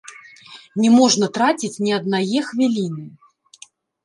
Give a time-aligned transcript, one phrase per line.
[0.85, 3.05] Не можна траціць ні аднае хвіліны.